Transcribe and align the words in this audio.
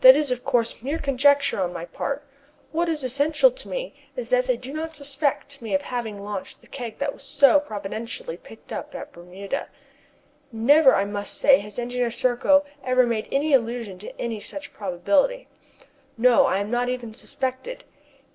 This 0.00 0.16
is, 0.16 0.30
of 0.30 0.44
course, 0.44 0.80
mere 0.80 0.98
conjecture 0.98 1.60
on 1.60 1.74
my 1.74 1.84
part. 1.84 2.24
What 2.70 2.88
is 2.88 3.04
essential 3.04 3.50
to 3.50 3.68
me 3.68 3.92
is 4.16 4.30
that 4.30 4.46
they 4.46 4.56
do 4.56 4.72
not 4.72 4.96
suspect 4.96 5.60
me 5.60 5.74
of 5.74 5.82
having 5.82 6.22
launched 6.24 6.62
the 6.62 6.66
keg 6.66 6.96
that 7.00 7.12
was 7.12 7.22
so 7.22 7.60
providentially 7.60 8.38
picked 8.38 8.72
up 8.72 8.94
at 8.94 9.12
Bermuda. 9.12 9.68
Never, 10.52 10.94
I 10.94 11.04
must 11.04 11.36
say, 11.36 11.58
has 11.58 11.78
Engineer 11.78 12.10
Serko 12.10 12.64
ever 12.82 13.06
made 13.06 13.28
any 13.30 13.52
allusion 13.52 13.98
to 13.98 14.18
any 14.18 14.40
such 14.40 14.72
probability. 14.72 15.48
No, 16.16 16.46
I 16.46 16.56
am 16.56 16.70
not 16.70 16.88
even 16.88 17.12
suspected. 17.12 17.84